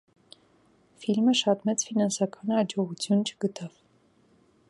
[1.03, 3.77] Ֆիլմը շատ մեծ ֆինանսական յաջողութիւն չգտաւ։